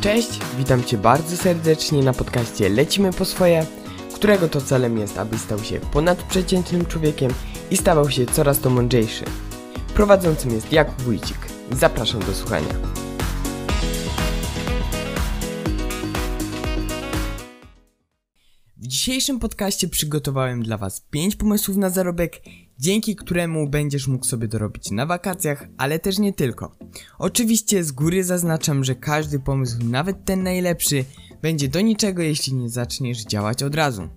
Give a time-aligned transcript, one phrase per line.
[0.00, 3.66] Cześć, witam Cię bardzo serdecznie na podcaście Lecimy po swoje,
[4.14, 7.30] którego to celem jest, aby stał się ponadprzeciętnym człowiekiem
[7.70, 9.24] i stawał się coraz to mądrzejszy.
[9.94, 11.38] Prowadzącym jest Jakub Wójcik.
[11.72, 12.74] Zapraszam do słuchania.
[18.76, 22.42] W dzisiejszym podcaście przygotowałem dla Was 5 pomysłów na zarobek,
[22.78, 26.76] dzięki któremu będziesz mógł sobie dorobić na wakacjach, ale też nie tylko.
[27.18, 31.04] Oczywiście z góry zaznaczam, że każdy pomysł, nawet ten najlepszy,
[31.42, 34.08] będzie do niczego, jeśli nie zaczniesz działać od razu.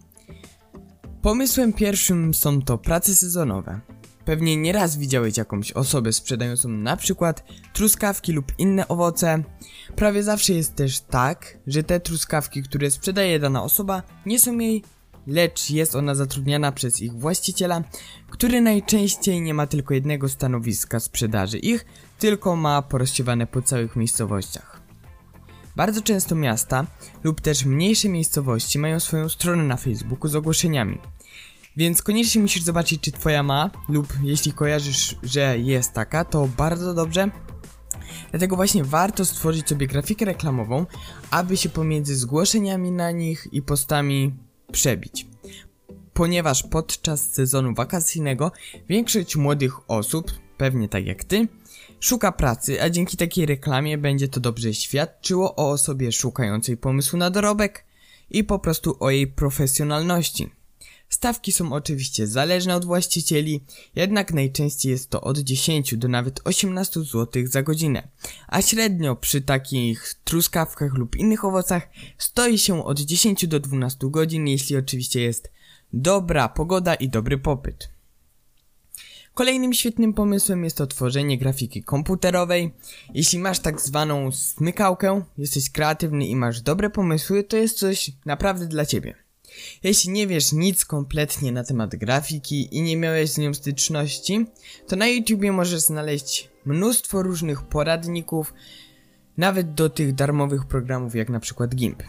[1.21, 3.79] Pomysłem pierwszym są to prace sezonowe.
[4.25, 9.43] Pewnie nieraz widziałeś jakąś osobę sprzedającą na przykład truskawki lub inne owoce.
[9.95, 14.83] Prawie zawsze jest też tak, że te truskawki, które sprzedaje dana osoba, nie są jej,
[15.27, 17.83] lecz jest ona zatrudniana przez ich właściciela,
[18.29, 21.85] który najczęściej nie ma tylko jednego stanowiska sprzedaży ich,
[22.19, 24.81] tylko ma porozsiewane po całych miejscowościach.
[25.75, 26.85] Bardzo często miasta
[27.23, 30.97] lub też mniejsze miejscowości mają swoją stronę na Facebooku z ogłoszeniami.
[31.77, 36.93] Więc koniecznie musisz zobaczyć, czy twoja ma, lub jeśli kojarzysz, że jest taka, to bardzo
[36.93, 37.29] dobrze.
[38.31, 40.85] Dlatego właśnie warto stworzyć sobie grafikę reklamową,
[41.31, 44.33] aby się pomiędzy zgłoszeniami na nich i postami
[44.71, 45.27] przebić.
[46.13, 48.51] Ponieważ podczas sezonu wakacyjnego
[48.89, 51.47] większość młodych osób, pewnie tak jak ty,
[51.99, 57.29] szuka pracy, a dzięki takiej reklamie będzie to dobrze świadczyło o osobie szukającej pomysłu na
[57.29, 57.85] dorobek
[58.29, 60.49] i po prostu o jej profesjonalności.
[61.11, 66.99] Stawki są oczywiście zależne od właścicieli, jednak najczęściej jest to od 10 do nawet 18
[66.99, 68.07] zł za godzinę,
[68.47, 74.47] a średnio przy takich truskawkach lub innych owocach stoi się od 10 do 12 godzin,
[74.47, 75.51] jeśli oczywiście jest
[75.93, 77.89] dobra pogoda i dobry popyt.
[79.33, 82.73] Kolejnym świetnym pomysłem jest to tworzenie grafiki komputerowej.
[83.13, 88.67] Jeśli masz tak zwaną smykałkę, jesteś kreatywny i masz dobre pomysły, to jest coś naprawdę
[88.67, 89.30] dla ciebie.
[89.83, 94.45] Jeśli nie wiesz nic kompletnie na temat grafiki i nie miałeś z nią styczności,
[94.87, 98.53] to na YouTubie możesz znaleźć mnóstwo różnych poradników,
[99.37, 102.03] nawet do tych darmowych programów jak na przykład GIMP.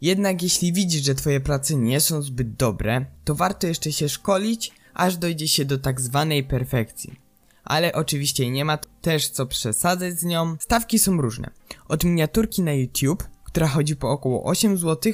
[0.00, 4.72] Jednak jeśli widzisz, że twoje prace nie są zbyt dobre, to warto jeszcze się szkolić,
[4.94, 7.20] aż dojdzie się do tak zwanej perfekcji.
[7.64, 10.56] Ale oczywiście nie ma też co przesadzać z nią.
[10.60, 11.50] Stawki są różne.
[11.88, 15.12] Od miniaturki na YouTube, która chodzi po około 8 zł,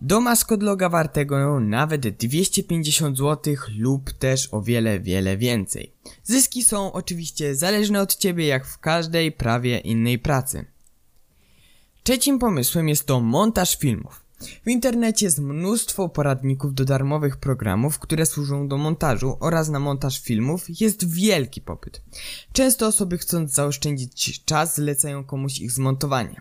[0.00, 5.92] do maskotloga wartego nawet 250 zł lub też o wiele, wiele więcej.
[6.24, 10.64] Zyski są oczywiście zależne od Ciebie jak w każdej prawie innej pracy.
[12.02, 14.24] Trzecim pomysłem jest to montaż filmów.
[14.64, 20.22] W internecie jest mnóstwo poradników do darmowych programów, które służą do montażu oraz na montaż
[20.22, 22.02] filmów jest wielki popyt.
[22.52, 26.40] Często osoby chcąc zaoszczędzić czas zlecają komuś ich zmontowanie.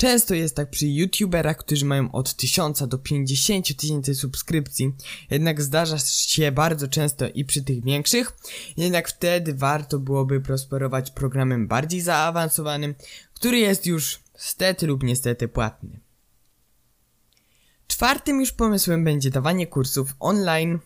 [0.00, 4.92] Często jest tak przy youtuberach, którzy mają od 1000 do 50 tysięcy subskrypcji,
[5.30, 8.32] jednak zdarza się bardzo często i przy tych większych,
[8.76, 12.94] jednak wtedy warto byłoby prosperować programem bardziej zaawansowanym,
[13.34, 16.00] który jest już stety lub niestety płatny.
[17.86, 20.78] Czwartym już pomysłem będzie dawanie kursów online.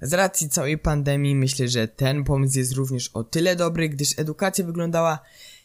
[0.00, 4.64] Z racji całej pandemii myślę, że ten pomysł jest również o tyle dobry, gdyż edukacja
[4.64, 5.18] wyglądała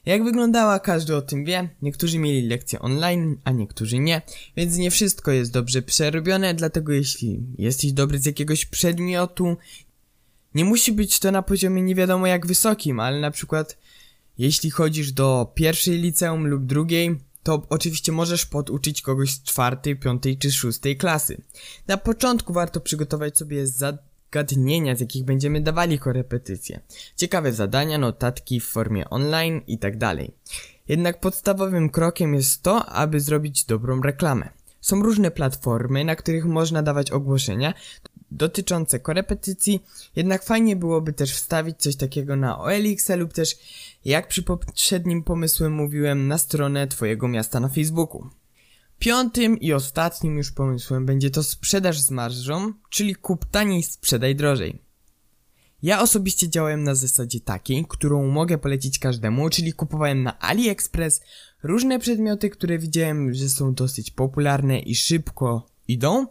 [0.07, 1.69] jak wyglądała, każdy o tym wie.
[1.81, 4.21] Niektórzy mieli lekcje online, a niektórzy nie,
[4.57, 9.57] więc nie wszystko jest dobrze przerobione, dlatego jeśli jesteś dobry z jakiegoś przedmiotu,
[10.55, 13.77] nie musi być to na poziomie nie wiadomo jak wysokim, ale na przykład
[14.37, 20.37] jeśli chodzisz do pierwszej liceum lub drugiej, to oczywiście możesz poduczyć kogoś z czwartej, piątej
[20.37, 21.41] czy szóstej klasy.
[21.87, 23.67] Na początku warto przygotować sobie
[24.33, 26.79] zagadnienia, z jakich będziemy dawali korepetycje.
[27.15, 29.93] Ciekawe zadania, notatki w formie online i tak.
[30.87, 34.49] Jednak podstawowym krokiem jest to, aby zrobić dobrą reklamę.
[34.81, 37.73] Są różne platformy, na których można dawać ogłoszenia
[38.31, 39.83] dotyczące korepetycji,
[40.15, 43.57] jednak fajnie byłoby też wstawić coś takiego na OLX lub też,
[44.05, 48.29] jak przy poprzednim pomysłem mówiłem, na stronę Twojego miasta na Facebooku.
[48.99, 54.81] Piątym i ostatnim już pomysłem będzie to sprzedaż z marżą, czyli kup taniej, sprzedaj drożej.
[55.83, 61.21] Ja osobiście działałem na zasadzie takiej, którą mogę polecić każdemu, czyli kupowałem na AliExpress
[61.63, 66.27] różne przedmioty, które widziałem, że są dosyć popularne i szybko idą,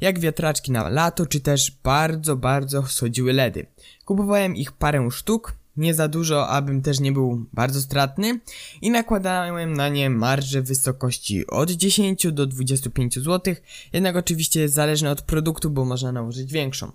[0.00, 3.66] jak wiatraczki na lato, czy też bardzo, bardzo chodziły LEDy.
[4.04, 8.40] Kupowałem ich parę sztuk, nie za dużo, abym też nie był bardzo stratny
[8.82, 13.54] i nakładałem na nie marże w wysokości od 10 do 25 zł,
[13.92, 16.92] jednak oczywiście jest zależne od produktu, bo można nałożyć większą.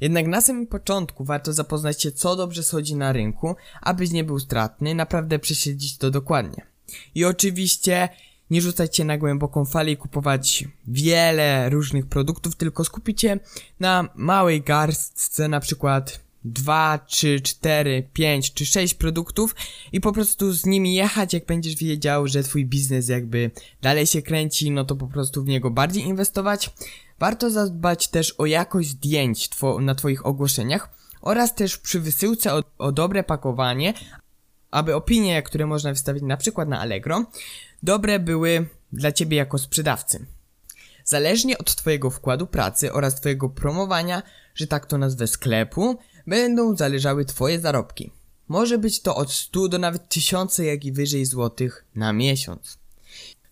[0.00, 4.38] Jednak na samym początku warto zapoznać się co dobrze schodzi na rynku, abyś nie był
[4.38, 6.66] stratny, naprawdę prześledzić to dokładnie.
[7.14, 8.08] I oczywiście
[8.50, 13.38] nie rzucać się na głęboką falę i kupować wiele różnych produktów, tylko skupić się
[13.80, 19.54] na małej garstce, na przykład 2, 3, 4, 5 czy 6 produktów
[19.92, 23.50] i po prostu z nimi jechać, jak będziesz wiedział, że twój biznes jakby
[23.82, 26.70] dalej się kręci, no to po prostu w niego bardziej inwestować.
[27.18, 30.90] Warto zadbać też o jakość zdjęć two na twoich ogłoszeniach
[31.22, 33.94] oraz też przy wysyłce o, o dobre pakowanie,
[34.70, 37.24] aby opinie, które można wystawić na przykład na Allegro,
[37.82, 40.26] dobre były dla ciebie jako sprzedawcy.
[41.04, 44.22] Zależnie od twojego wkładu pracy oraz twojego promowania,
[44.54, 48.10] że tak to nazwę sklepu, będą zależały twoje zarobki.
[48.48, 52.78] Może być to od 100 do nawet 1000 jak i wyżej złotych na miesiąc.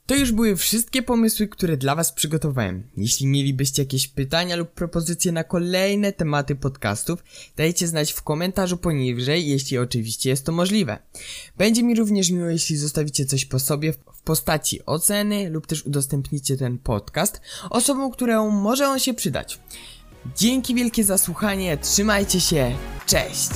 [0.06, 2.82] To już były wszystkie pomysły, które dla Was przygotowałem.
[2.96, 7.24] Jeśli mielibyście jakieś pytania lub propozycje na kolejne tematy podcastów,
[7.56, 10.98] dajcie znać w komentarzu poniżej, jeśli oczywiście jest to możliwe.
[11.56, 16.56] Będzie mi również miło, jeśli zostawicie coś po sobie w postaci oceny lub też udostępnicie
[16.56, 19.60] ten podcast osobom, którą może on się przydać.
[20.36, 22.76] Dzięki wielkie za słuchanie, trzymajcie się,
[23.06, 23.50] cześć!